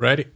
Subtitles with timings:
[0.00, 0.28] Ready.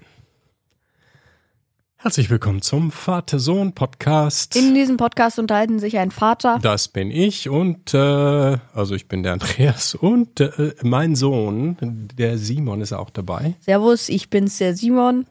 [1.96, 4.56] Herzlich willkommen zum Vater-Sohn-Podcast.
[4.56, 6.58] In diesem Podcast unterhalten sich ein Vater.
[6.60, 12.36] Das bin ich und äh, also ich bin der Andreas und äh, mein Sohn, der
[12.36, 13.54] Simon, ist auch dabei.
[13.60, 15.24] Servus, ich bin's, der Simon.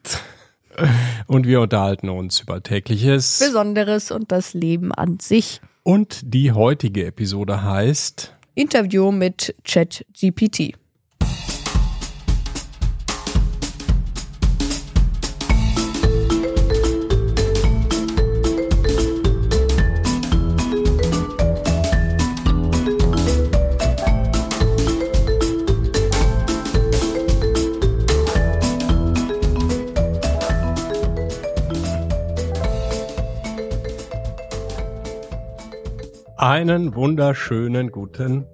[1.27, 3.37] Und wir unterhalten uns über tägliches.
[3.37, 5.61] Besonderes und das Leben an sich.
[5.83, 10.73] Und die heutige Episode heißt Interview mit ChatGPT.
[36.53, 38.45] Einen wunderschönen guten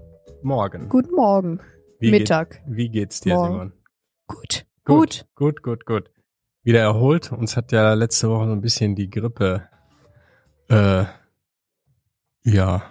[0.41, 0.87] Morgen.
[0.87, 1.59] Guten Morgen.
[1.99, 2.51] Wie Mittag.
[2.51, 3.51] Geht, wie geht's dir, Morgen.
[3.51, 3.73] Simon?
[4.25, 4.65] Gut.
[4.85, 6.09] Gut, gut, gut, gut.
[6.63, 7.33] Wieder erholt.
[7.33, 9.67] Uns hat ja letzte Woche so ein bisschen die Grippe,
[10.69, 11.03] äh,
[12.45, 12.83] ja,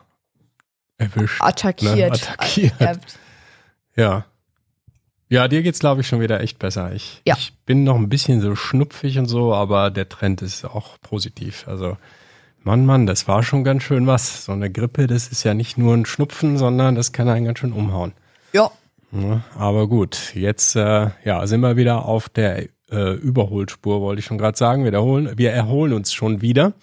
[0.98, 1.40] erwischt.
[1.40, 1.96] Attackiert.
[1.96, 2.04] Ne?
[2.12, 2.78] Attackiert.
[2.78, 2.96] Äh,
[3.96, 4.26] Ja.
[5.30, 6.92] Ja, dir geht's, glaube ich, schon wieder echt besser.
[6.92, 7.34] Ich, Ja.
[7.38, 11.66] ich bin noch ein bisschen so schnupfig und so, aber der Trend ist auch positiv.
[11.66, 11.96] Also,
[12.62, 14.44] Mann, Mann, das war schon ganz schön was.
[14.44, 17.58] So eine Grippe, das ist ja nicht nur ein Schnupfen, sondern das kann einen ganz
[17.58, 18.12] schön umhauen.
[18.52, 18.70] Ja.
[19.10, 24.26] Ja, aber gut, jetzt äh, ja, sind wir wieder auf der äh, Überholspur, wollte ich
[24.26, 24.84] schon gerade sagen.
[24.84, 26.74] Wir erholen, wir erholen uns schon wieder.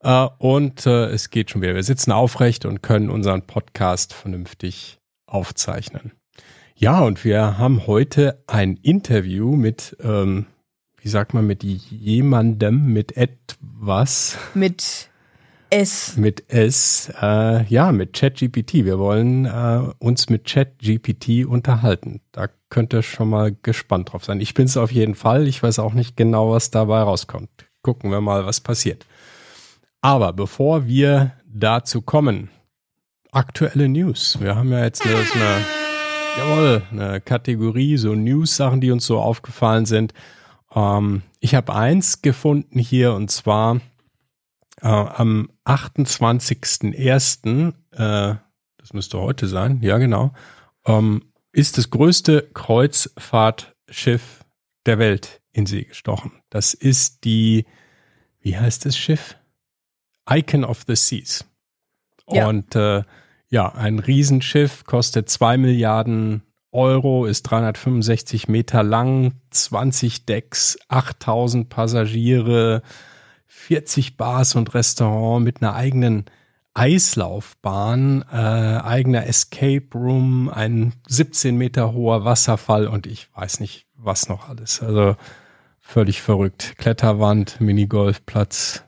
[0.00, 1.74] Äh, und äh, es geht schon wieder.
[1.74, 6.12] Wir sitzen aufrecht und können unseren Podcast vernünftig aufzeichnen.
[6.74, 10.46] Ja, und wir haben heute ein Interview mit, ähm,
[11.00, 15.09] wie sagt man, mit jemandem, mit etwas, Mit
[15.70, 16.16] S.
[16.16, 18.84] mit S, äh, ja, mit ChatGPT.
[18.84, 22.20] Wir wollen äh, uns mit ChatGPT unterhalten.
[22.32, 24.40] Da könnt ihr schon mal gespannt drauf sein.
[24.40, 25.46] Ich bin es auf jeden Fall.
[25.46, 27.50] Ich weiß auch nicht genau, was dabei rauskommt.
[27.82, 29.06] Gucken wir mal, was passiert.
[30.00, 32.50] Aber bevor wir dazu kommen,
[33.30, 34.38] aktuelle News.
[34.40, 35.64] Wir haben ja jetzt eine, eine,
[36.38, 40.14] jawohl, eine Kategorie, so News-Sachen, die uns so aufgefallen sind.
[40.74, 43.80] Ähm, ich habe eins gefunden hier und zwar
[44.82, 48.36] äh, am 28.01., äh,
[48.76, 50.32] das müsste heute sein, ja genau,
[50.86, 54.44] ähm, ist das größte Kreuzfahrtschiff
[54.86, 56.32] der Welt in See gestochen.
[56.48, 57.66] Das ist die,
[58.40, 59.36] wie heißt das Schiff?
[60.28, 61.44] Icon of the Seas.
[62.28, 62.48] Ja.
[62.48, 63.02] Und äh,
[63.48, 66.42] ja, ein Riesenschiff kostet zwei Milliarden
[66.72, 72.82] Euro, ist 365 Meter lang, 20 Decks, 8000 Passagiere,
[73.60, 76.24] 40 Bars und Restaurant mit einer eigenen
[76.74, 84.28] Eislaufbahn, äh, eigener Escape Room, ein 17 Meter hoher Wasserfall und ich weiß nicht, was
[84.28, 84.82] noch alles.
[84.82, 85.16] Also
[85.78, 86.74] völlig verrückt.
[86.78, 88.84] Kletterwand, Minigolfplatz,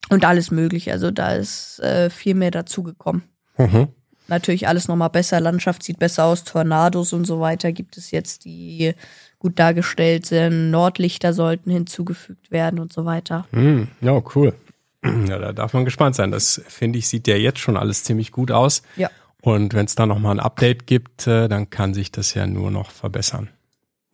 [0.08, 0.92] und alles mögliche.
[0.92, 3.22] Also da ist äh, viel mehr dazugekommen.
[3.58, 3.88] Mhm.
[4.28, 8.44] Natürlich alles nochmal besser, Landschaft sieht besser aus, Tornados und so weiter gibt es jetzt,
[8.44, 8.94] die
[9.40, 10.70] gut dargestellt sind.
[10.70, 13.46] Nordlichter sollten hinzugefügt werden und so weiter.
[13.50, 14.54] Hm, ja, cool.
[15.02, 16.30] Ja, da darf man gespannt sein.
[16.30, 18.82] Das finde ich, sieht ja jetzt schon alles ziemlich gut aus.
[18.96, 19.10] Ja.
[19.40, 22.70] Und wenn es da nochmal ein Update gibt, äh, dann kann sich das ja nur
[22.70, 23.48] noch verbessern.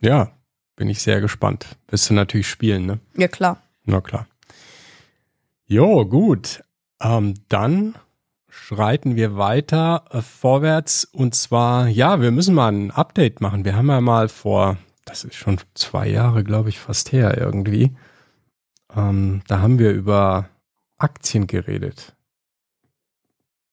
[0.01, 0.31] Ja,
[0.77, 1.67] bin ich sehr gespannt.
[1.89, 3.01] Wirst du natürlich spielen, ne?
[3.17, 3.61] Ja, klar.
[3.87, 4.27] Na klar.
[5.67, 6.62] Jo, gut.
[7.00, 7.94] Ähm, dann
[8.49, 13.65] schreiten wir weiter äh, vorwärts und zwar, ja, wir müssen mal ein Update machen.
[13.65, 17.97] Wir haben ja mal vor, das ist schon zwei Jahre, glaube ich, fast her irgendwie.
[18.94, 20.49] Ähm, da haben wir über
[20.99, 22.16] Aktien geredet.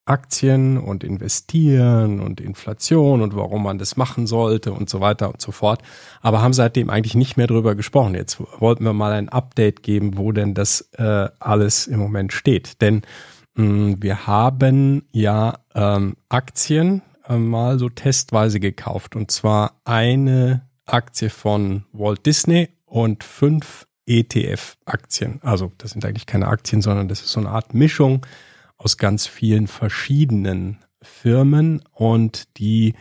[0.06, 5.42] Aktien und investieren und Inflation und warum man das machen sollte und so weiter und
[5.42, 5.82] so fort.
[6.22, 8.16] Aber haben seitdem eigentlich nicht mehr drüber gesprochen.
[8.16, 12.82] Jetzt wollten wir mal ein Update geben, wo denn das äh, alles im Moment steht.
[12.82, 13.04] Denn
[13.56, 19.16] mh, mm, wir haben ja ähm, Aktien äh, mal so testweise gekauft.
[19.16, 25.40] Und zwar eine Aktie von Walt Disney und fünf ETF-Aktien.
[25.44, 28.26] Also das sind eigentlich keine Aktien, sondern das ist so eine Art Mischung
[28.84, 32.96] aus ganz vielen verschiedenen Firmen und die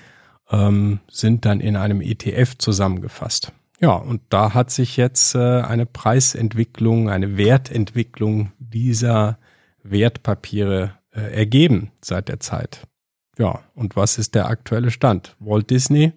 [0.51, 3.53] ähm, sind dann in einem ETF zusammengefasst.
[3.81, 9.39] Ja, und da hat sich jetzt äh, eine Preisentwicklung, eine Wertentwicklung dieser
[9.83, 12.87] Wertpapiere äh, ergeben seit der Zeit.
[13.39, 15.37] Ja, und was ist der aktuelle Stand?
[15.41, 16.13] Walt Disney?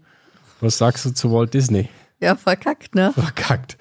[0.59, 1.89] Was sagst du zu Walt Disney?
[2.19, 3.11] Ja, verkackt, ne?
[3.13, 3.77] Verkackt.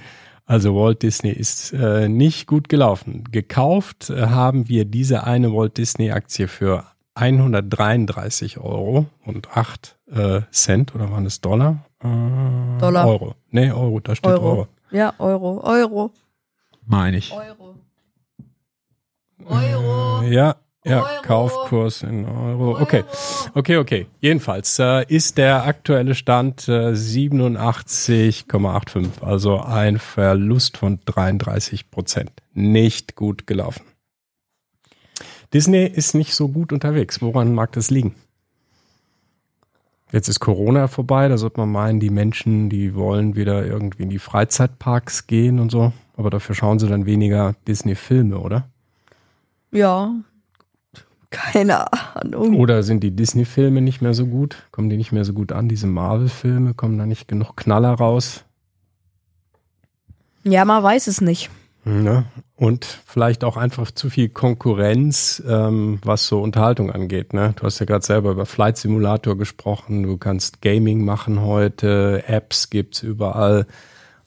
[0.47, 3.25] Also Walt Disney ist äh, nicht gut gelaufen.
[3.31, 10.41] Gekauft äh, haben wir diese eine Walt Disney Aktie für 133 Euro und 8 äh,
[10.51, 11.85] Cent oder waren es Dollar?
[12.01, 13.07] Äh, Dollar.
[13.07, 13.35] Euro.
[13.51, 14.51] Nee, Euro, da steht Euro.
[14.51, 14.69] Euro.
[14.91, 15.63] Ja, Euro.
[15.65, 16.11] Euro.
[16.85, 17.33] Meine ich.
[17.33, 17.77] Euro.
[19.47, 20.23] Euro.
[20.25, 21.23] Ja, ja, Euro.
[21.23, 22.79] Kaufkurs in Euro.
[22.81, 23.03] Okay,
[23.55, 24.07] okay, okay.
[24.21, 32.31] Jedenfalls äh, ist der aktuelle Stand äh, 87,85, also ein Verlust von 33 Prozent.
[32.53, 33.87] Nicht gut gelaufen.
[35.55, 37.23] Disney ist nicht so gut unterwegs.
[37.23, 38.15] Woran mag das liegen?
[40.13, 44.11] Jetzt ist Corona vorbei, da sollte man meinen, die Menschen, die wollen wieder irgendwie in
[44.11, 45.93] die Freizeitparks gehen und so.
[46.17, 48.69] Aber dafür schauen sie dann weniger Disney-Filme, oder?
[49.73, 50.15] Ja,
[51.35, 52.59] keine Ahnung.
[52.59, 54.65] Oder sind die Disney-Filme nicht mehr so gut?
[54.71, 55.69] Kommen die nicht mehr so gut an?
[55.69, 58.45] Diese Marvel-Filme, kommen da nicht genug Knaller raus?
[60.45, 61.51] Ja, man weiß es nicht.
[61.85, 62.25] Ne?
[62.57, 67.35] Und vielleicht auch einfach zu viel Konkurrenz, ähm, was so Unterhaltung angeht.
[67.35, 67.53] Ne?
[67.57, 70.05] Du hast ja gerade selber über Flight Simulator gesprochen.
[70.05, 73.67] Du kannst Gaming machen heute, Apps gibt's überall.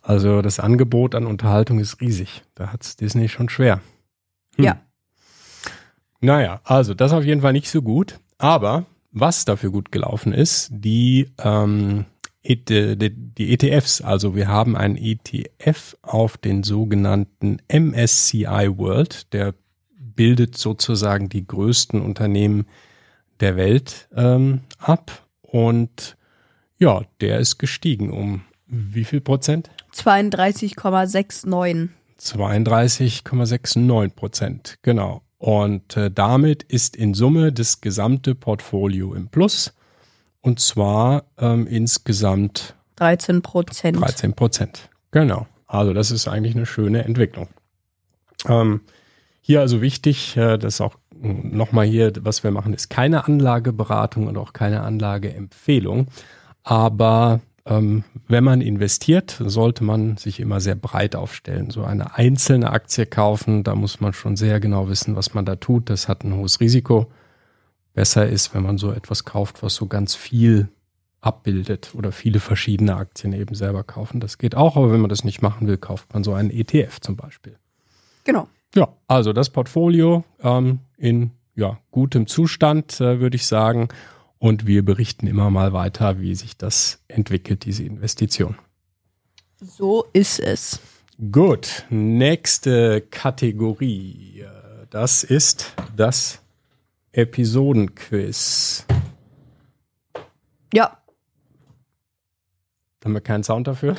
[0.01, 2.43] Also das Angebot an Unterhaltung ist riesig.
[2.53, 3.81] Da hat's Disney schon schwer.
[4.57, 4.65] Hm.
[4.65, 4.77] Ja.
[6.19, 8.19] Naja, also das auf jeden Fall nicht so gut.
[8.37, 12.05] Aber was dafür gut gelaufen ist, die, ähm,
[12.43, 14.01] die, die ETFs.
[14.01, 19.33] Also wir haben einen ETF auf den sogenannten MSCI World.
[19.33, 19.53] Der
[19.97, 22.67] bildet sozusagen die größten Unternehmen
[23.39, 25.25] der Welt ähm, ab.
[25.41, 26.17] Und
[26.77, 29.69] ja, der ist gestiegen um wie viel Prozent?
[29.93, 31.89] 32,69.
[32.19, 35.21] 32,69 Prozent, genau.
[35.37, 39.73] Und äh, damit ist in Summe das gesamte Portfolio im Plus.
[40.41, 43.99] Und zwar ähm, insgesamt 13 Prozent.
[43.99, 44.89] 13 Prozent.
[45.11, 45.47] Genau.
[45.67, 47.49] Also das ist eigentlich eine schöne Entwicklung.
[48.47, 48.81] Ähm,
[49.41, 54.37] hier also wichtig, äh, dass auch nochmal hier, was wir machen, ist keine Anlageberatung und
[54.37, 56.07] auch keine Anlageempfehlung.
[56.63, 61.69] Aber ähm, wenn man investiert, sollte man sich immer sehr breit aufstellen.
[61.69, 65.55] So eine einzelne Aktie kaufen, da muss man schon sehr genau wissen, was man da
[65.55, 65.89] tut.
[65.89, 67.11] Das hat ein hohes Risiko.
[67.93, 70.69] Besser ist, wenn man so etwas kauft, was so ganz viel
[71.19, 74.19] abbildet oder viele verschiedene Aktien eben selber kaufen.
[74.19, 77.01] Das geht auch, aber wenn man das nicht machen will, kauft man so einen ETF
[77.01, 77.57] zum Beispiel.
[78.23, 78.47] Genau.
[78.75, 83.89] Ja, also das Portfolio ähm, in ja, gutem Zustand, äh, würde ich sagen
[84.39, 88.57] und wir berichten immer mal weiter, wie sich das entwickelt, diese Investition.
[89.59, 90.79] So ist es.
[91.31, 94.45] Gut, nächste Kategorie.
[94.89, 96.41] Das ist das
[97.11, 98.85] Episodenquiz.
[100.73, 100.97] Ja.
[103.03, 103.95] Haben wir keinen Sound dafür?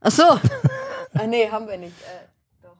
[0.00, 0.24] Ach so.
[1.14, 1.94] ah, nee, haben wir nicht.
[2.02, 2.26] Äh,
[2.62, 2.76] doch.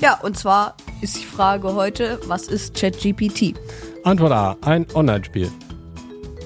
[0.00, 3.54] Ja, und zwar ist die Frage heute, was ist ChatGPT?
[4.04, 5.50] Antwort A, ein Online-Spiel.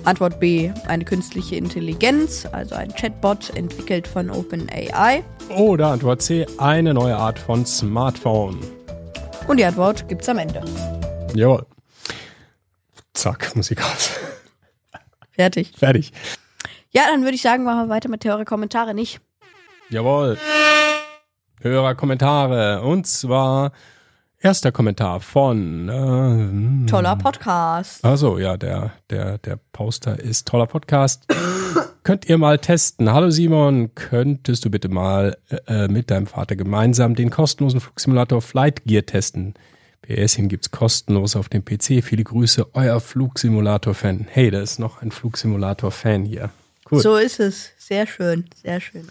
[0.05, 5.25] Antwort B, eine künstliche Intelligenz, also ein Chatbot entwickelt von OpenAI.
[5.57, 8.59] Oder Antwort C, eine neue Art von Smartphone.
[9.49, 10.63] Und die Antwort gibt's am Ende.
[11.35, 11.67] Jawohl.
[13.15, 14.11] Zack, Musik aus.
[15.33, 15.73] Fertig.
[15.77, 16.13] Fertig.
[16.91, 19.21] Ja, dann würde ich sagen, machen wir weiter mit eure Kommentare, nicht?
[19.91, 20.39] Jawohl.
[21.61, 22.83] Hörer Kommentare.
[22.83, 23.73] Und zwar
[24.45, 28.05] Erster Kommentar von äh, Toller Podcast.
[28.05, 31.27] Also ja, der, der, der Poster ist toller Podcast.
[32.03, 33.11] Könnt ihr mal testen.
[33.11, 38.85] Hallo Simon, könntest du bitte mal äh, mit deinem Vater gemeinsam den kostenlosen Flugsimulator Flight
[38.85, 39.55] Gear testen?
[40.03, 42.05] PS, ihn gibt's kostenlos auf dem PC.
[42.05, 44.27] Viele Grüße, euer Flugsimulator-Fan.
[44.29, 46.51] Hey, da ist noch ein Flugsimulator-Fan hier.
[46.91, 47.01] Cool.
[47.01, 47.71] So ist es.
[47.79, 49.09] Sehr schön, sehr schön.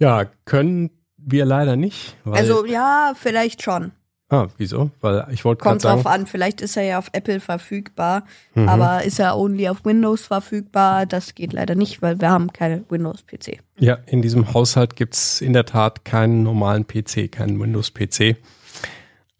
[0.00, 2.16] Ja, können wir leider nicht.
[2.24, 3.92] also ja, vielleicht schon.
[4.34, 4.90] Ah, wieso?
[5.00, 8.24] Weil ich wollte Kommt drauf an, vielleicht ist er ja auf Apple verfügbar,
[8.54, 8.68] mhm.
[8.68, 11.06] aber ist er only auf Windows verfügbar?
[11.06, 13.60] Das geht leider nicht, weil wir haben keine Windows-PC.
[13.78, 18.36] Ja, in diesem Haushalt gibt's in der Tat keinen normalen PC, keinen Windows-PC.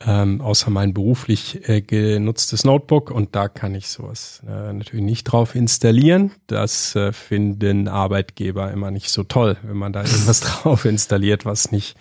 [0.07, 5.25] Ähm, außer mein beruflich äh, genutztes Notebook und da kann ich sowas äh, natürlich nicht
[5.25, 6.31] drauf installieren.
[6.47, 11.73] Das äh, finden Arbeitgeber immer nicht so toll, wenn man da irgendwas drauf installiert, was
[11.73, 11.97] nicht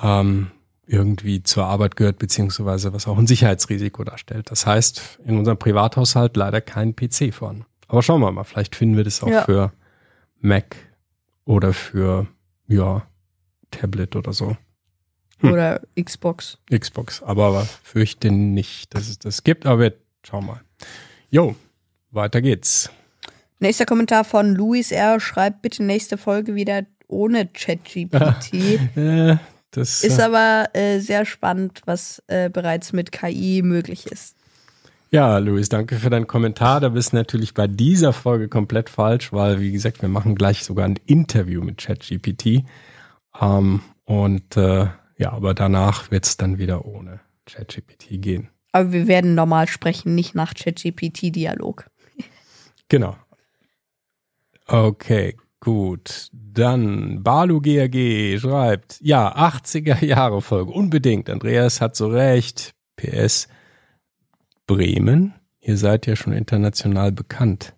[0.00, 0.52] ähm,
[0.86, 4.50] irgendwie zur Arbeit gehört, beziehungsweise was auch ein Sicherheitsrisiko darstellt.
[4.50, 7.64] Das heißt, in unserem Privathaushalt leider kein PC vorhanden.
[7.88, 9.44] Aber schauen wir mal, vielleicht finden wir das auch ja.
[9.44, 9.72] für
[10.40, 10.76] Mac
[11.44, 12.26] oder für,
[12.66, 13.06] ja,
[13.70, 14.56] Tablet oder so.
[15.40, 15.52] Hm.
[15.52, 16.58] Oder Xbox.
[16.70, 20.60] Xbox, aber fürchte nicht, dass es das gibt, aber wir schauen mal.
[21.30, 21.56] Jo,
[22.10, 22.90] weiter geht's.
[23.58, 25.20] Nächster Kommentar von Luis R.
[25.20, 28.52] Schreibt bitte nächste Folge wieder ohne ChatGPT.
[28.96, 29.36] äh,
[29.76, 34.36] das ist äh, aber äh, sehr spannend, was äh, bereits mit KI möglich ist.
[35.10, 36.80] Ja, Luis, danke für deinen Kommentar.
[36.80, 40.64] Da bist du natürlich bei dieser Folge komplett falsch, weil, wie gesagt, wir machen gleich
[40.64, 42.64] sogar ein Interview mit ChatGPT.
[43.40, 48.48] Ähm, und äh, ja, aber danach wird es dann wieder ohne ChatGPT gehen.
[48.72, 51.86] Aber wir werden normal sprechen, nicht nach ChatGPT-Dialog.
[52.88, 53.16] Genau.
[54.66, 61.30] Okay, Gut, dann Balu GRG schreibt, ja, 80er Jahre Folge, unbedingt.
[61.30, 62.74] Andreas hat so recht.
[62.96, 63.48] PS
[64.66, 67.74] Bremen, ihr seid ja schon international bekannt.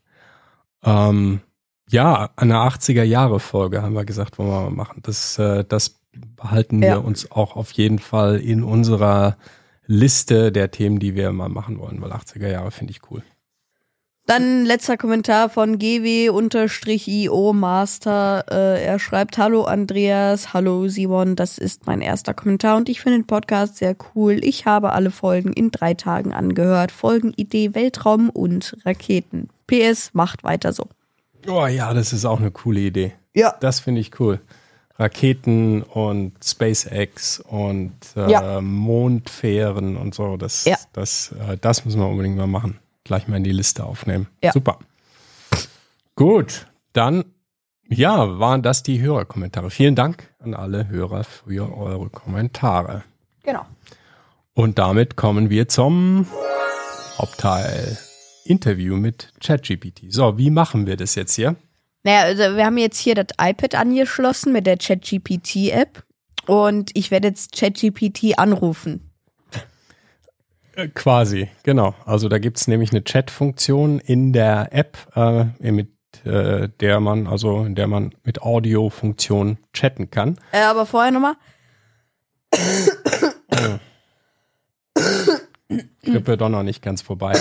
[0.82, 1.40] Ähm,
[1.88, 5.00] ja, eine 80er Jahre Folge haben wir gesagt, wollen wir mal machen.
[5.02, 6.94] Das, äh, das behalten ja.
[6.94, 9.36] wir uns auch auf jeden Fall in unserer
[9.86, 13.22] Liste der Themen, die wir mal machen wollen, weil 80er Jahre finde ich cool.
[14.26, 18.44] Dann letzter Kommentar von GW-IO Master.
[18.50, 23.20] Äh, er schreibt, hallo Andreas, hallo Simon, das ist mein erster Kommentar und ich finde
[23.20, 24.40] den Podcast sehr cool.
[24.42, 26.90] Ich habe alle Folgen in drei Tagen angehört.
[26.90, 29.48] Folgenidee Weltraum und Raketen.
[29.68, 30.88] PS, macht weiter so.
[31.46, 33.12] Oh ja, das ist auch eine coole Idee.
[33.32, 33.54] Ja.
[33.60, 34.40] Das finde ich cool.
[34.98, 38.60] Raketen und SpaceX und äh, ja.
[38.60, 40.36] Mondfähren und so.
[40.36, 40.78] Das, ja.
[40.92, 44.28] das, äh, das müssen wir unbedingt mal machen gleich mal in die Liste aufnehmen.
[44.42, 44.52] Ja.
[44.52, 44.78] Super.
[46.14, 47.24] Gut, dann
[47.88, 49.70] ja, waren das die Hörerkommentare.
[49.70, 53.04] Vielen Dank an alle Hörer für eure Kommentare.
[53.42, 53.64] Genau.
[54.54, 56.26] Und damit kommen wir zum
[57.18, 57.98] Hauptteil.
[58.44, 60.04] Interview mit ChatGPT.
[60.08, 61.56] So, wie machen wir das jetzt hier?
[62.04, 66.04] Naja, also wir haben jetzt hier das iPad angeschlossen mit der ChatGPT-App
[66.46, 69.05] und ich werde jetzt ChatGPT anrufen.
[70.94, 71.94] Quasi, genau.
[72.04, 75.88] Also da gibt's nämlich eine Chat-Funktion in der App, äh, mit
[76.24, 80.38] äh, der man, also in der man mit Audio-Funktion chatten kann.
[80.52, 81.34] Äh, aber vorher nochmal.
[86.02, 87.34] Grippe doch noch nicht ganz vorbei.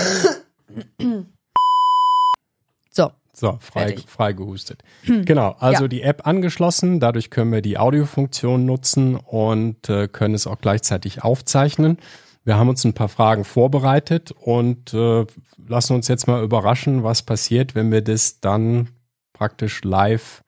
[2.90, 3.10] So.
[3.32, 4.82] So, frei, frei gehustet.
[5.04, 5.88] Genau, also ja.
[5.88, 11.22] die App angeschlossen, dadurch können wir die Audiofunktion nutzen und äh, können es auch gleichzeitig
[11.22, 11.98] aufzeichnen.
[12.46, 15.26] Wir haben uns ein paar Fragen vorbereitet und äh,
[15.66, 18.90] lassen uns jetzt mal überraschen, was passiert, wenn wir das dann
[19.32, 20.44] praktisch live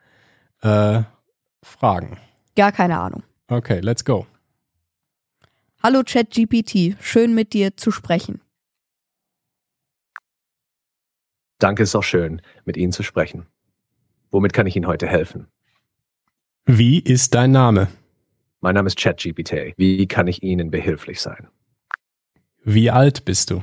[0.62, 1.02] äh,
[1.60, 2.18] fragen.
[2.54, 3.24] Gar keine Ahnung.
[3.48, 4.28] Okay, let's go.
[5.82, 8.42] Hallo ChatGPT, schön mit dir zu sprechen.
[11.58, 13.46] Danke, ist auch schön, mit Ihnen zu sprechen.
[14.30, 15.48] Womit kann ich Ihnen heute helfen?
[16.64, 17.88] Wie ist dein Name?
[18.60, 19.74] Mein Name ist ChatGPT.
[19.76, 21.48] Wie kann ich Ihnen behilflich sein?
[22.70, 23.62] Wie alt bist du?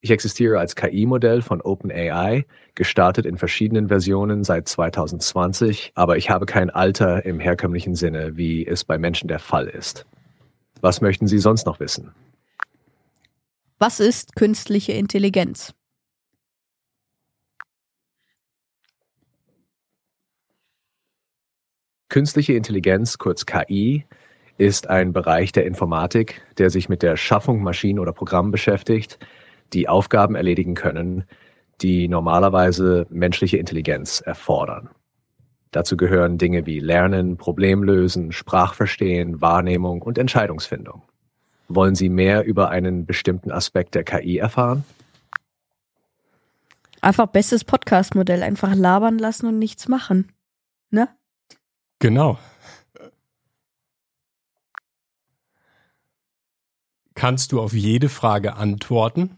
[0.00, 6.46] Ich existiere als KI-Modell von OpenAI, gestartet in verschiedenen Versionen seit 2020, aber ich habe
[6.46, 10.06] kein Alter im herkömmlichen Sinne, wie es bei Menschen der Fall ist.
[10.80, 12.14] Was möchten Sie sonst noch wissen?
[13.80, 15.74] Was ist künstliche Intelligenz?
[22.08, 24.04] Künstliche Intelligenz, kurz KI,
[24.62, 29.18] ist ein Bereich der Informatik, der sich mit der Schaffung Maschinen oder Programmen beschäftigt,
[29.72, 31.24] die Aufgaben erledigen können,
[31.80, 34.88] die normalerweise menschliche Intelligenz erfordern.
[35.72, 41.02] Dazu gehören Dinge wie Lernen, Problemlösen, Sprachverstehen, Wahrnehmung und Entscheidungsfindung.
[41.66, 44.84] Wollen Sie mehr über einen bestimmten Aspekt der KI erfahren?
[47.00, 48.44] Einfach bestes Podcast-Modell.
[48.44, 50.30] Einfach labern lassen und nichts machen.
[50.90, 51.08] Ne?
[51.98, 52.38] Genau.
[57.14, 59.36] Kannst du auf jede Frage antworten?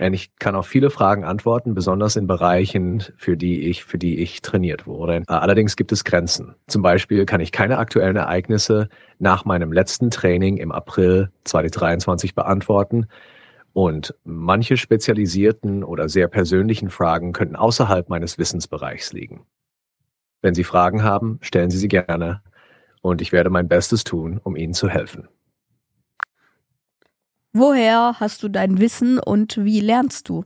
[0.00, 4.42] Ich kann auf viele Fragen antworten, besonders in Bereichen, für die ich, für die ich
[4.42, 5.24] trainiert wurde.
[5.26, 6.54] Allerdings gibt es Grenzen.
[6.68, 13.06] Zum Beispiel kann ich keine aktuellen Ereignisse nach meinem letzten Training im April 2023 beantworten.
[13.72, 19.46] Und manche spezialisierten oder sehr persönlichen Fragen könnten außerhalb meines Wissensbereichs liegen.
[20.40, 22.42] Wenn Sie Fragen haben, stellen Sie sie gerne
[23.02, 25.28] und ich werde mein Bestes tun, um Ihnen zu helfen.
[27.52, 30.44] Woher hast du dein Wissen und wie lernst du?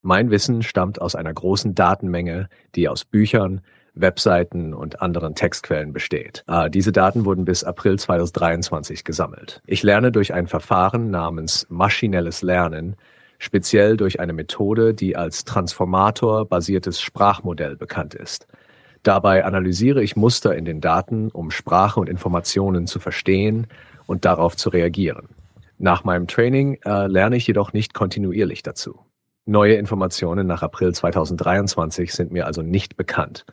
[0.00, 3.60] Mein Wissen stammt aus einer großen Datenmenge, die aus Büchern,
[3.94, 6.44] Webseiten und anderen Textquellen besteht.
[6.48, 9.62] Äh, diese Daten wurden bis April 2023 gesammelt.
[9.66, 12.96] Ich lerne durch ein Verfahren namens maschinelles Lernen,
[13.42, 18.46] speziell durch eine Methode, die als Transformator-basiertes Sprachmodell bekannt ist.
[19.02, 23.66] Dabei analysiere ich Muster in den Daten, um Sprache und Informationen zu verstehen
[24.06, 25.28] und darauf zu reagieren.
[25.78, 29.00] Nach meinem Training äh, lerne ich jedoch nicht kontinuierlich dazu.
[29.44, 33.44] Neue Informationen nach April 2023 sind mir also nicht bekannt.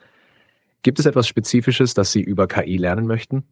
[0.84, 3.44] Gibt es etwas Spezifisches, das Sie über KI lernen möchten?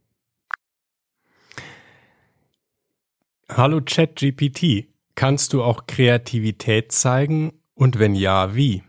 [3.49, 8.83] Hallo ChatGPT, kannst du auch Kreativität zeigen und wenn ja, wie?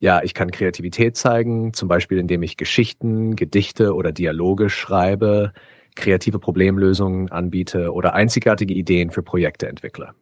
[0.00, 5.52] Ja, ich kann Kreativität zeigen, zum Beispiel indem ich Geschichten, Gedichte oder Dialoge schreibe,
[5.94, 10.14] kreative Problemlösungen anbiete oder einzigartige Ideen für Projekte entwickle.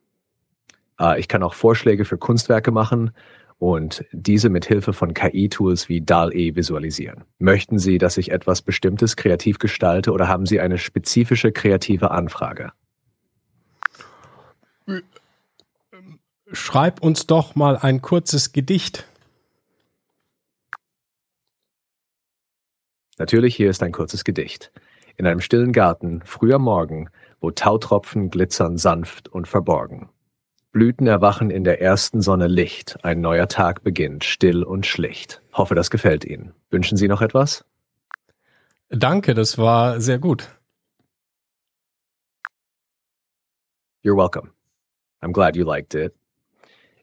[1.01, 3.13] Äh, ich kann auch Vorschläge für Kunstwerke machen
[3.59, 7.25] und diese mit Hilfe von KI-Tools wie DAL-E visualisieren.
[7.39, 12.73] Möchten Sie, dass ich etwas Bestimmtes kreativ gestalte oder haben Sie eine spezifische kreative Anfrage?
[16.53, 19.07] Schreib uns doch mal ein kurzes Gedicht.
[23.19, 24.71] Natürlich, hier ist ein kurzes Gedicht.
[25.17, 30.09] In einem stillen Garten, früher Morgen, wo Tautropfen glitzern sanft und verborgen.
[30.79, 35.43] Blüten erwachen in der ersten Sonne Licht, ein neuer Tag beginnt, still und schlicht.
[35.53, 36.55] Hoffe, das gefällt Ihnen.
[36.71, 37.65] Wünschen Sie noch etwas?
[38.89, 40.49] Danke, das war sehr gut.
[44.05, 44.53] You're welcome.
[45.21, 46.15] I'm glad you liked it.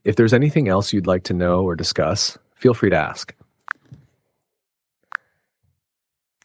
[0.06, 3.36] If there's anything else you'd like to know or discuss, feel free to ask.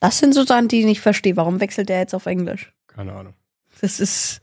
[0.01, 1.37] Das sind so Sachen, die ich nicht verstehe.
[1.37, 2.73] Warum wechselt der jetzt auf Englisch?
[2.89, 3.35] Keine Ahnung.
[3.81, 4.41] Das ist.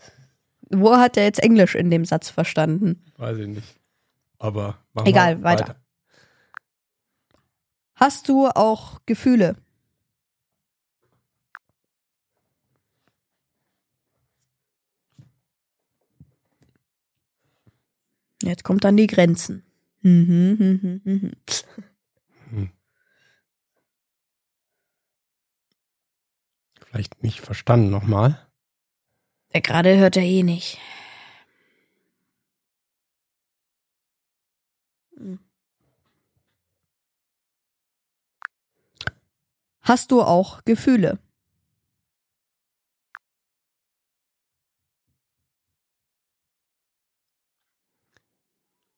[0.69, 3.03] Wo hat er jetzt Englisch in dem Satz verstanden?
[3.17, 3.79] Weiß ich nicht.
[4.39, 5.67] Aber egal, weiter.
[5.69, 5.75] weiter.
[7.95, 9.55] Hast du auch Gefühle?
[18.43, 19.63] Jetzt kommt dann die Grenzen.
[20.01, 21.31] Mhm.
[22.49, 22.69] Hm.
[26.85, 28.46] Vielleicht nicht verstanden nochmal.
[29.57, 30.77] Der gerade hört er eh nicht.
[39.81, 41.17] Hast du auch Gefühle?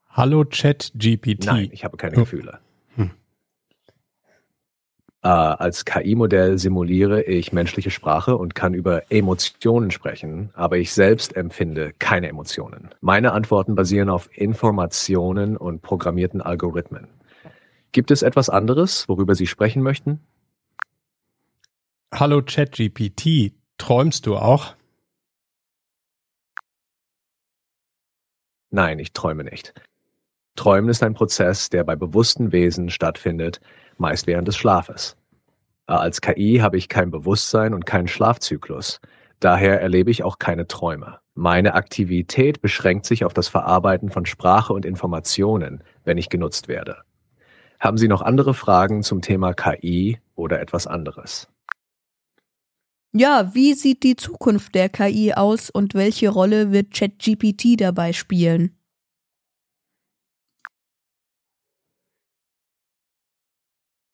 [0.10, 1.46] Hallo Chat GPT.
[1.46, 2.18] Nein, ich habe keine.
[2.18, 2.60] Gefühle.
[5.22, 11.36] Äh, als KI-Modell simuliere ich menschliche Sprache und kann über Emotionen sprechen, aber ich selbst
[11.36, 12.90] empfinde keine Emotionen.
[13.02, 17.10] Meine Antworten basieren auf Informationen und programmierten Algorithmen.
[17.92, 20.22] Gibt es etwas anderes, worüber Sie sprechen möchten?
[22.14, 24.76] Hallo ChatGPT, träumst du auch?
[28.72, 29.74] Nein, ich träume nicht.
[30.56, 33.60] Träumen ist ein Prozess, der bei bewussten Wesen stattfindet,
[34.00, 35.16] meist während des Schlafes.
[35.88, 39.00] Äh, als KI habe ich kein Bewusstsein und keinen Schlafzyklus.
[39.40, 41.20] Daher erlebe ich auch keine Träume.
[41.34, 46.98] Meine Aktivität beschränkt sich auf das Verarbeiten von Sprache und Informationen, wenn ich genutzt werde.
[47.80, 51.48] Haben Sie noch andere Fragen zum Thema KI oder etwas anderes?
[53.14, 58.76] Ja, wie sieht die Zukunft der KI aus und welche Rolle wird ChatGPT dabei spielen?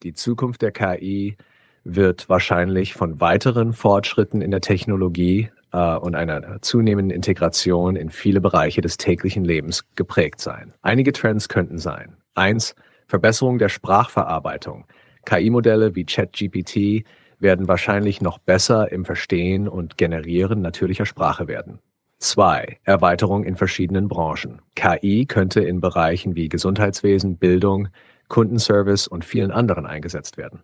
[0.06, 1.36] Die Zukunft der KI
[1.84, 8.40] wird wahrscheinlich von weiteren Fortschritten in der Technologie äh, und einer zunehmenden Integration in viele
[8.40, 10.76] Bereiche des täglichen Lebens geprägt sein.
[10.84, 12.18] Einige Trends könnten sein.
[12.36, 12.76] Eins,
[13.08, 14.86] Verbesserung der Sprachverarbeitung.
[15.26, 17.04] KI-Modelle wie ChatGPT
[17.40, 21.80] werden wahrscheinlich noch besser im Verstehen und Generieren natürlicher Sprache werden.
[22.20, 24.62] Zwei, Erweiterung in verschiedenen Branchen.
[24.76, 27.88] KI könnte in Bereichen wie Gesundheitswesen, Bildung,
[28.28, 30.64] Kundenservice und vielen anderen eingesetzt werden.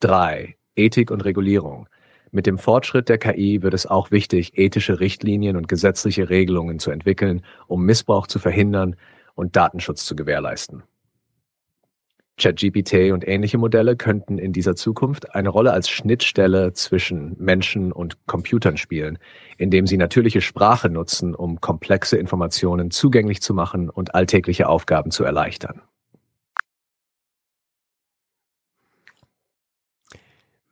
[0.00, 1.88] Drei, Ethik und Regulierung.
[2.30, 6.90] Mit dem Fortschritt der KI wird es auch wichtig, ethische Richtlinien und gesetzliche Regelungen zu
[6.90, 8.96] entwickeln, um Missbrauch zu verhindern
[9.34, 10.82] und Datenschutz zu gewährleisten.
[12.36, 18.26] ChatGPT und ähnliche Modelle könnten in dieser Zukunft eine Rolle als Schnittstelle zwischen Menschen und
[18.26, 19.18] Computern spielen,
[19.56, 25.22] indem sie natürliche Sprache nutzen, um komplexe Informationen zugänglich zu machen und alltägliche Aufgaben zu
[25.22, 25.82] erleichtern.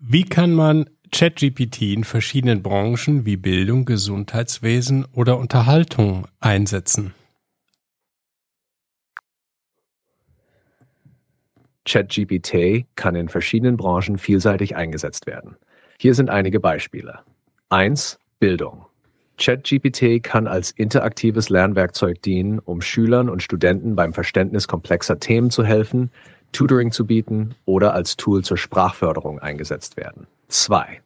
[0.04, 7.14] Wie kann man ChatGPT in verschiedenen Branchen wie Bildung, Gesundheitswesen oder Unterhaltung einsetzen?
[11.84, 15.54] ChatGPT kann in verschiedenen Branchen vielseitig eingesetzt werden.
[16.00, 17.20] Hier sind einige Beispiele.
[17.68, 18.18] 1.
[18.40, 18.86] Bildung.
[19.38, 25.64] ChatGPT kann als interaktives Lernwerkzeug dienen, um Schülern und Studenten beim Verständnis komplexer Themen zu
[25.64, 26.10] helfen,
[26.52, 30.26] Tutoring zu bieten oder als Tool zur Sprachförderung eingesetzt werden.
[30.48, 31.00] 2.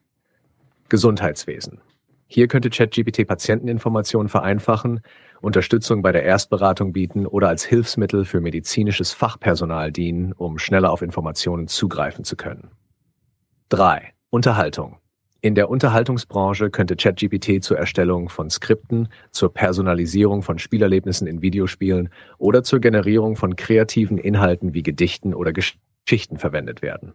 [0.89, 1.81] Gesundheitswesen.
[2.27, 5.01] Hier könnte ChatGPT Patienteninformationen vereinfachen,
[5.41, 11.03] Unterstützung bei der Erstberatung bieten oder als Hilfsmittel für medizinisches Fachpersonal dienen, um schneller auf
[11.03, 12.71] Informationen zugreifen zu können.
[13.69, 14.13] 3.
[14.31, 14.99] Unterhaltung.
[15.47, 22.09] In der Unterhaltungsbranche könnte ChatGPT zur Erstellung von Skripten, zur Personalisierung von Spielerlebnissen in Videospielen
[22.37, 27.13] oder zur Generierung von kreativen Inhalten wie Gedichten oder Geschichten verwendet werden.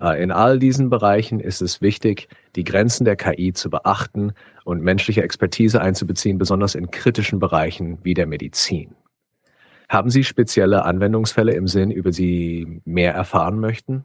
[0.00, 4.32] Äh, in all diesen Bereichen ist es wichtig, die Grenzen der KI zu beachten
[4.64, 8.94] und menschliche Expertise einzubeziehen, besonders in kritischen Bereichen wie der Medizin.
[9.88, 14.04] Haben Sie spezielle Anwendungsfälle im Sinn, über Sie mehr erfahren möchten?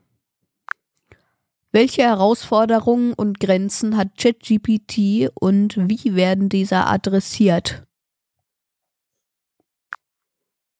[1.71, 7.83] Welche Herausforderungen und Grenzen hat ChatGPT und wie werden diese adressiert?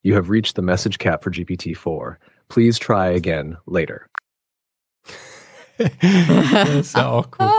[0.02, 2.16] You have reached the message cap for GPT-4.
[2.48, 4.10] Please try again later
[6.02, 7.50] das ist ja auch cool.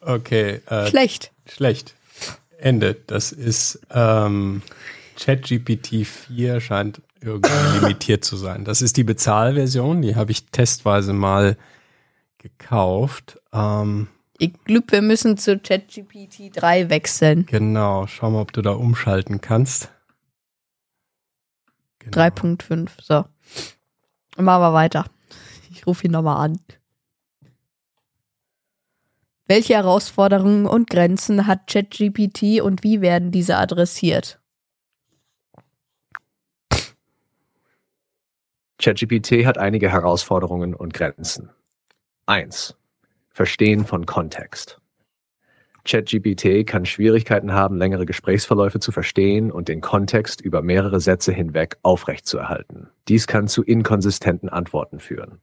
[0.00, 0.60] Okay.
[0.66, 1.30] Äh, schlecht.
[1.46, 1.94] Schlecht.
[2.58, 2.96] Ende.
[3.06, 4.62] Das ist ähm,
[5.18, 8.64] ChatGPT 4 scheint irgendwie limitiert zu sein.
[8.64, 11.56] Das ist die Bezahlversion, die habe ich testweise mal
[12.42, 13.40] gekauft.
[13.52, 17.46] Ähm, ich glaube, wir müssen zu ChatGPT 3 wechseln.
[17.46, 19.90] Genau, schau mal, ob du da umschalten kannst.
[22.00, 22.18] Genau.
[22.18, 23.24] 3.5, so.
[24.36, 25.06] Machen wir weiter.
[25.70, 26.58] Ich rufe ihn nochmal an.
[29.46, 34.40] Welche Herausforderungen und Grenzen hat ChatGPT und wie werden diese adressiert?
[38.78, 41.50] ChatGPT hat einige Herausforderungen und Grenzen.
[42.26, 42.76] 1.
[43.30, 44.80] Verstehen von Kontext.
[45.84, 51.78] ChatGPT kann Schwierigkeiten haben, längere Gesprächsverläufe zu verstehen und den Kontext über mehrere Sätze hinweg
[51.82, 52.88] aufrechtzuerhalten.
[53.08, 55.40] Dies kann zu inkonsistenten Antworten führen.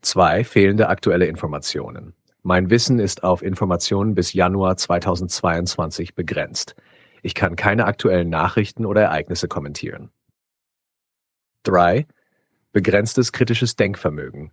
[0.00, 0.44] 2.
[0.44, 2.14] Fehlende aktuelle Informationen.
[2.42, 6.74] Mein Wissen ist auf Informationen bis Januar 2022 begrenzt.
[7.20, 10.08] Ich kann keine aktuellen Nachrichten oder Ereignisse kommentieren.
[11.64, 12.06] 3.
[12.72, 14.52] Begrenztes kritisches Denkvermögen.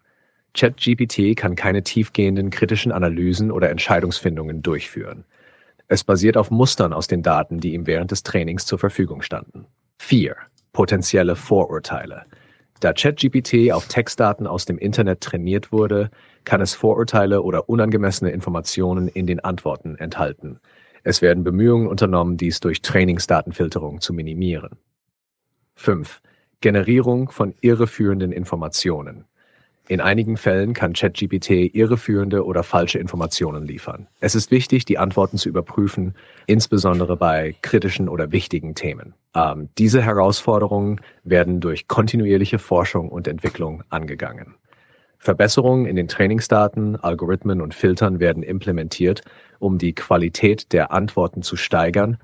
[0.58, 5.24] ChatGPT kann keine tiefgehenden kritischen Analysen oder Entscheidungsfindungen durchführen.
[5.88, 9.68] Es basiert auf Mustern aus den Daten, die ihm während des Trainings zur Verfügung standen.
[10.00, 10.36] 4.
[10.74, 12.24] Potenzielle Vorurteile.
[12.80, 16.10] Da ChatGPT auf Textdaten aus dem Internet trainiert wurde,
[16.44, 20.60] kann es Vorurteile oder unangemessene Informationen in den Antworten enthalten.
[21.04, 24.78] Es werden Bemühungen unternommen, dies durch Trainingsdatenfilterung zu minimieren.
[25.76, 26.20] 5.
[26.62, 29.27] Generierung von irreführenden Informationen.
[29.90, 34.08] In einigen Fällen kann ChatGPT irreführende oder falsche Informationen liefern.
[34.20, 36.14] Es ist wichtig, die Antworten zu überprüfen,
[36.46, 39.14] insbesondere bei kritischen oder wichtigen Themen.
[39.34, 44.56] Ähm, diese Herausforderungen werden durch kontinuierliche Forschung und Entwicklung angegangen.
[45.20, 49.22] Verbesserungen in den Trainingsdaten, Algorithmen und Filtern werden implementiert,
[49.60, 52.18] um die Qualität der Antworten zu steigern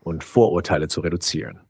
[0.00, 1.60] und Vorurteile zu reduzieren.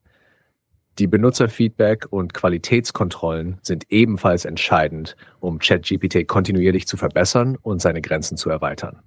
[0.98, 8.36] Die Benutzerfeedback und Qualitätskontrollen sind ebenfalls entscheidend, um ChatGPT kontinuierlich zu verbessern und seine Grenzen
[8.36, 9.02] zu erweitern.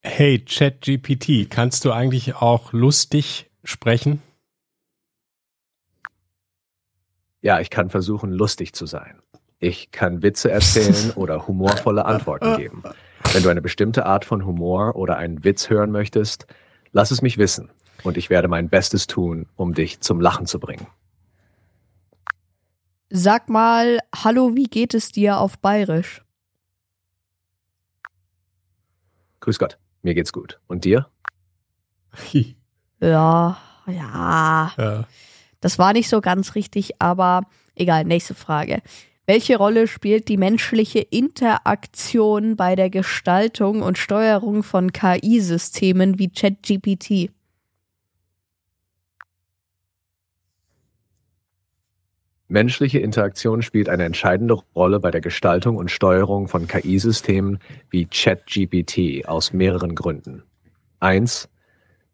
[0.00, 4.22] Hey ChatGPT, kannst du eigentlich auch lustig sprechen?
[7.42, 9.20] Ja, ich kann versuchen, lustig zu sein.
[9.58, 12.82] Ich kann Witze erzählen oder humorvolle Antworten geben.
[13.32, 16.46] Wenn du eine bestimmte Art von Humor oder einen Witz hören möchtest,
[16.92, 17.70] lass es mich wissen
[18.04, 20.86] und ich werde mein Bestes tun, um dich zum Lachen zu bringen.
[23.10, 26.22] Sag mal, hallo, wie geht es dir auf Bayerisch?
[29.40, 30.60] Grüß Gott, mir geht's gut.
[30.66, 31.08] Und dir?
[33.00, 34.72] Ja, ja.
[34.78, 35.04] Ja.
[35.60, 37.42] Das war nicht so ganz richtig, aber
[37.74, 38.80] egal, nächste Frage.
[39.24, 47.30] Welche Rolle spielt die menschliche Interaktion bei der Gestaltung und Steuerung von KI-Systemen wie ChatGPT?
[52.48, 59.26] Menschliche Interaktion spielt eine entscheidende Rolle bei der Gestaltung und Steuerung von KI-Systemen wie ChatGPT
[59.28, 60.42] aus mehreren Gründen.
[60.98, 61.48] Eins: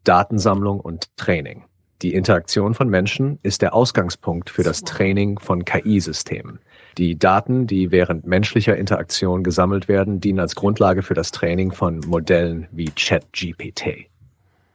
[0.03, 1.65] Datensammlung und Training.
[2.03, 6.59] Die Interaktion von Menschen ist der Ausgangspunkt für das Training von KI-Systemen.
[6.97, 11.99] Die Daten, die während menschlicher Interaktion gesammelt werden, dienen als Grundlage für das Training von
[11.99, 14.09] Modellen wie ChatGPT.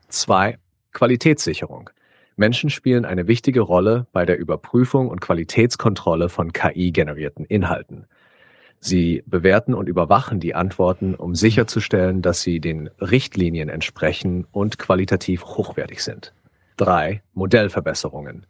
[0.09, 0.59] Zwei:
[0.93, 1.91] Qualitätssicherung.
[2.37, 8.07] Menschen spielen eine wichtige Rolle bei der Überprüfung und Qualitätskontrolle von KI-generierten Inhalten.
[8.81, 15.45] Sie bewerten und überwachen die Antworten, um sicherzustellen, dass sie den Richtlinien entsprechen und qualitativ
[15.45, 16.35] hochwertig sind.
[16.77, 18.47] Drei Modellverbesserungen.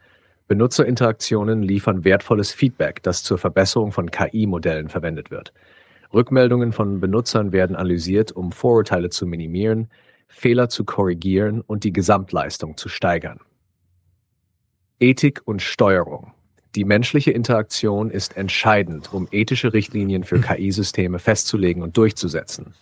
[0.47, 5.53] Benutzerinteraktionen liefern wertvolles Feedback, das zur Verbesserung von KI-Modellen verwendet wird.
[6.13, 9.89] Rückmeldungen von Benutzern werden analysiert, um Vorurteile zu minimieren,
[10.29, 13.41] Fehler zu korrigieren und die Gesamtleistung zu steigern.
[15.01, 16.33] Ethik und Steuerung.
[16.75, 22.75] Die menschliche Interaktion ist entscheidend, um ethische Richtlinien für KI-Systeme festzulegen und durchzusetzen.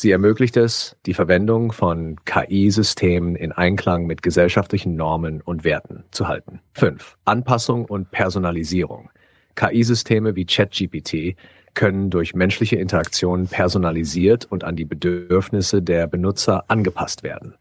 [0.00, 6.26] Sie ermöglicht es, die Verwendung von KI-Systemen in Einklang mit gesellschaftlichen Normen und Werten zu
[6.26, 6.60] halten.
[6.72, 7.18] 5.
[7.26, 9.10] Anpassung und Personalisierung.
[9.56, 11.36] KI-Systeme wie ChatGPT
[11.74, 17.56] können durch menschliche Interaktion personalisiert und an die Bedürfnisse der Benutzer angepasst werden.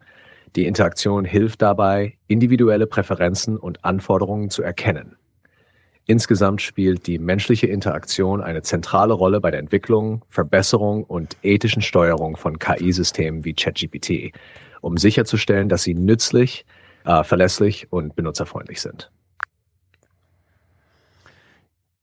[0.55, 5.17] Die Interaktion hilft dabei, individuelle Präferenzen und Anforderungen zu erkennen.
[6.09, 12.35] Insgesamt spielt die menschliche Interaktion eine zentrale Rolle bei der Entwicklung, Verbesserung und ethischen Steuerung
[12.35, 14.33] von KI-Systemen wie ChatGPT,
[14.81, 16.65] um sicherzustellen, dass sie nützlich,
[17.05, 19.11] äh, verlässlich und benutzerfreundlich sind.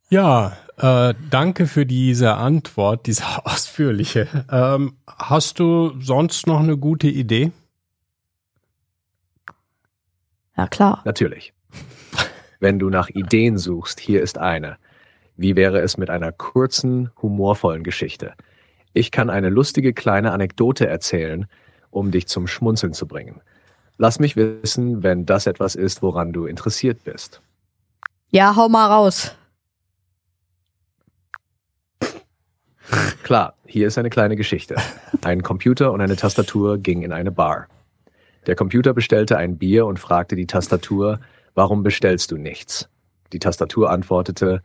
[0.09, 4.29] Ja, äh, danke für diese Antwort, diese ausführliche.
[4.49, 7.51] Ähm, hast du sonst noch eine gute Idee?
[10.57, 11.03] Ja, klar.
[11.05, 11.56] Natürlich.
[12.67, 14.77] Wenn du nach Ideen suchst, hier ist eine.
[15.37, 18.33] Wie wäre es mit einer kurzen, humorvollen Geschichte?
[18.93, 21.47] Ich kann eine lustige kleine Anekdote erzählen,
[21.91, 23.41] um dich zum Schmunzeln zu bringen.
[23.99, 27.41] Lass mich wissen, wenn das etwas ist, woran du interessiert bist.
[28.33, 29.37] Ja, hau mal raus.
[33.23, 34.75] Klar, hier ist eine kleine Geschichte.
[35.23, 37.69] Ein Computer und eine Tastatur gingen in eine Bar.
[38.49, 41.21] Der Computer bestellte ein Bier und fragte die Tastatur,
[41.57, 42.89] warum bestellst du nichts?
[43.33, 44.63] Die Tastatur antwortete,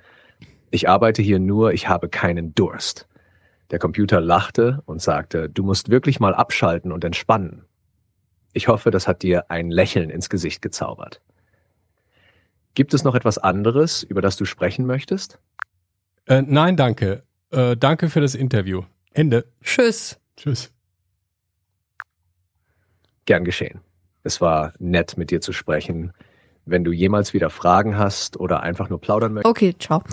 [0.69, 3.07] ich arbeite hier nur, ich habe keinen Durst.
[3.71, 7.65] Der Computer lachte und sagte, du musst wirklich mal abschalten und entspannen.
[8.53, 11.21] Ich hoffe, das hat dir ein Lächeln ins Gesicht gezaubert.
[12.73, 15.39] Gibt es noch etwas anderes, über das du sprechen möchtest?
[16.25, 17.23] Äh, nein, danke.
[17.51, 18.83] Äh, danke für das Interview.
[19.13, 19.45] Ende.
[19.61, 20.19] Tschüss.
[20.37, 20.71] Tschüss.
[23.25, 23.81] Gern geschehen.
[24.23, 26.13] Es war nett, mit dir zu sprechen.
[26.65, 29.49] Wenn du jemals wieder Fragen hast oder einfach nur plaudern möchtest.
[29.49, 30.03] Okay, ciao.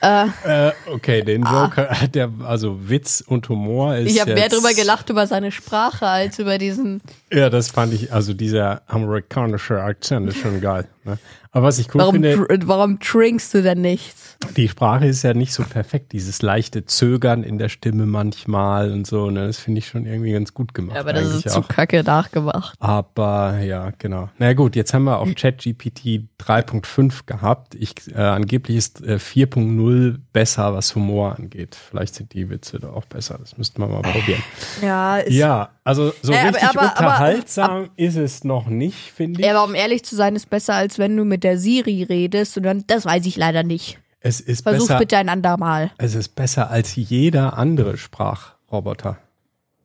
[0.00, 4.12] Äh, Äh, okay, den Joker, der, also Witz und Humor ist.
[4.12, 7.02] ich habe mehr drüber gelacht über seine Sprache als über diesen.
[7.32, 10.88] Ja, das fand ich, also dieser amerikanische Akzent ist schon geil.
[11.08, 11.18] Ne?
[11.50, 14.36] Aber was ich cool Warum, finde, tr warum trinkst du denn nichts?
[14.56, 19.06] die Sprache ist ja nicht so perfekt, dieses leichte Zögern in der Stimme manchmal und
[19.06, 19.46] so, ne?
[19.46, 20.94] Das finde ich schon irgendwie ganz gut gemacht.
[20.94, 21.68] Ja, aber das ist zu auch.
[21.68, 22.74] kacke nachgemacht.
[22.78, 24.28] Aber ja, genau.
[24.38, 27.74] Na gut, jetzt haben wir auch ChatGPT 3.5 gehabt.
[27.74, 31.74] Ich, äh, angeblich ist äh, 4.0 besser, was Humor angeht.
[31.74, 33.38] Vielleicht sind die Witze da auch besser.
[33.40, 34.42] Das müssten wir mal probieren.
[34.82, 39.12] Ja, ist, Ja, also so Äh, aber- richtig aber- aber- unterhaltsam ist es noch nicht,
[39.12, 39.46] finde ich.
[39.46, 42.58] Ja, aber um ehrlich zu sein, ist besser, als wenn du mit der Siri redest
[42.62, 43.98] dann, das weiß ich leider nicht.
[44.20, 45.92] Es ist Versuch besser, bitte ein andermal.
[45.98, 49.18] es ist besser als jeder andere Sprachroboter.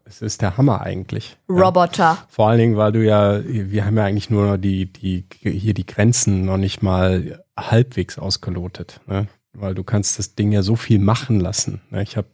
[0.06, 1.38] Es ist der Hammer eigentlich.
[1.50, 1.56] Ja.
[1.56, 2.18] Roboter.
[2.28, 5.86] Vor allen Dingen, weil du ja, wir haben ja eigentlich nur die, die, hier die
[5.86, 9.28] Grenzen noch nicht mal halbwegs ausgelotet, ne?
[9.54, 11.82] Weil du kannst das Ding ja so viel machen lassen.
[11.92, 12.02] Ne?
[12.02, 12.28] Ich habe,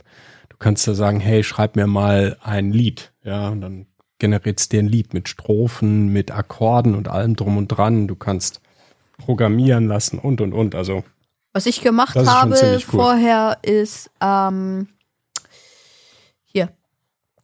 [0.48, 3.88] du kannst da sagen, hey, schreib mir mal ein Lied, ja, und dann
[4.20, 8.08] generiert es dir ein Lied mit Strophen, mit Akkorden und allem drum und dran.
[8.08, 8.62] Du kannst
[9.20, 10.74] programmieren lassen und und und.
[10.74, 11.04] Also
[11.54, 12.80] Was ich gemacht habe cool.
[12.80, 14.88] vorher ist, ähm,
[16.44, 16.72] hier.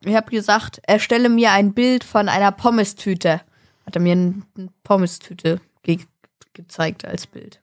[0.03, 3.41] Ich habe gesagt, erstelle mir ein Bild von einer Pommes-Tüte.
[3.85, 5.99] Hat er mir eine Pommes-Tüte ge
[6.53, 7.61] gezeigt als Bild.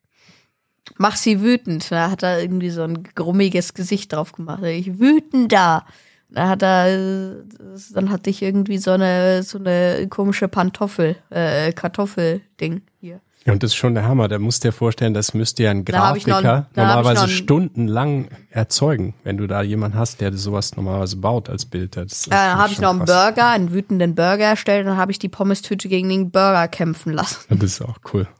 [0.98, 1.90] Mach sie wütend.
[1.90, 4.62] Da hat er irgendwie so ein grummiges Gesicht drauf gemacht.
[4.64, 5.87] Ich wütender.
[6.29, 7.44] Da hat er,
[7.92, 13.20] dann hatte ich irgendwie so eine, so eine komische Pantoffel, äh, Kartoffelding hier.
[13.45, 14.29] Ja, und das ist schon der Hammer.
[14.29, 18.29] Da musst du dir vorstellen, das müsste ja ein noch- Grafiker normalerweise noch ein- stundenlang
[18.51, 21.97] erzeugen, wenn du da jemanden hast, der sowas normalerweise baut als Bild.
[21.97, 23.35] Das Äh, dann habe ich noch einen krass.
[23.35, 27.39] Burger, einen wütenden Burger erstellt, dann habe ich die Pommes-Tüte gegen den Burger kämpfen lassen.
[27.49, 28.29] Das ist auch cool.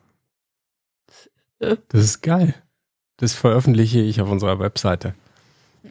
[1.89, 2.55] Das ist geil.
[3.19, 5.15] Das veröffentliche ich auf unserer Webseite.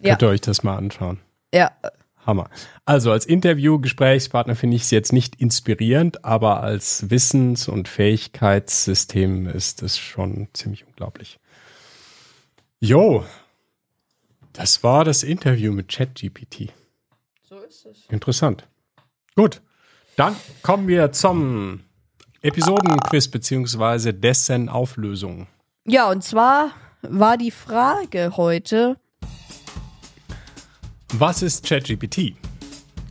[0.02, 0.10] Ja.
[0.16, 1.20] Könnt ihr euch das mal anschauen.
[1.54, 1.72] Ja,
[2.26, 2.50] Hammer.
[2.86, 9.84] Also als Interview-Gesprächspartner finde ich es jetzt nicht inspirierend, aber als Wissens- und Fähigkeitssystem ist
[9.84, 11.40] es schon ziemlich unglaublich.
[12.80, 13.26] Jo,
[14.54, 16.74] das war das Interview mit ChatGPT.
[17.42, 18.06] so ist es.
[18.10, 18.68] Interessant.
[19.36, 19.62] Gut,
[20.16, 21.82] dann kommen wir zum
[22.42, 25.48] Episodenquiz beziehungsweise dessen Auflösung.
[25.86, 28.98] Ja, und zwar war die Frage heute,
[31.14, 32.34] Was ist ChatGPT?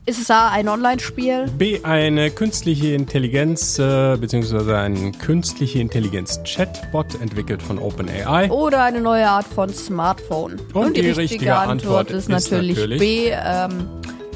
[0.06, 1.46] ist es A, ein Online-Spiel?
[1.56, 8.50] B, eine künstliche Intelligenz äh, beziehungsweise ein künstliche Intelligenz-Chatbot entwickelt von OpenAI.
[8.50, 10.60] Oder eine neue Art von Smartphone?
[10.72, 13.88] Und die richtige Antwort ist, ist natürlich, natürlich- B, ähm,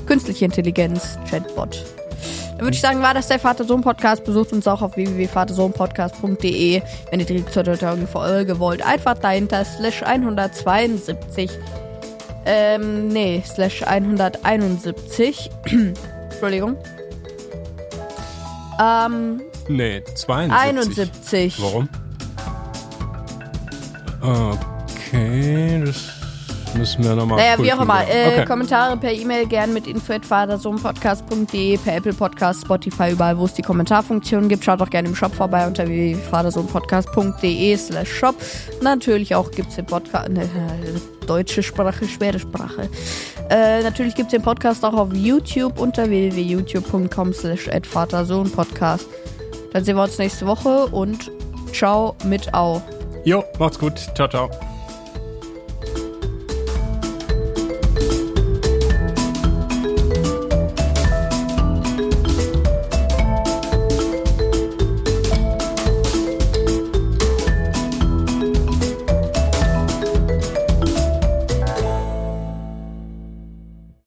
[0.07, 1.83] künstliche Intelligenz, Chatbot.
[2.51, 4.25] Dann würde ich sagen, war das der Vater-Sohn-Podcast.
[4.25, 6.83] Besucht uns auch auf www.vatersohnpodcast.de.
[7.11, 11.51] Wenn ihr die zweite Folge wollt, einfach dahinter slash 172.
[12.47, 15.51] Ähm, nee, slash 171.
[16.31, 16.77] Entschuldigung.
[18.81, 20.53] Ähm, Nee, 72.
[20.53, 21.63] 71.
[21.63, 21.89] Warum?
[24.21, 26.14] Okay, das
[26.75, 28.03] müssen wir nochmal Naja, wie auch immer.
[28.09, 28.45] Äh, okay.
[28.47, 34.49] Kommentare per E-Mail gern mit info.vatersohnpodcast.de, per Apple Podcast, Spotify, überall, wo es die Kommentarfunktion
[34.49, 34.65] gibt.
[34.65, 38.35] Schaut auch gerne im Shop vorbei unter www.vatersohnpodcast.de slash shop.
[38.83, 42.89] Natürlich auch gibt es den Podcast, ne, äh, deutsche Sprache, schwere Sprache.
[43.51, 49.07] Äh, natürlich gibt es den Podcast auch auf YouTube unter www.youtube.com slash vatersohnpodcast.
[49.73, 51.31] Dann sehen wir uns nächste Woche und
[51.73, 52.81] ciao mit Au.
[53.25, 53.99] Jo, macht's gut.
[54.15, 54.74] Ciao, ciao.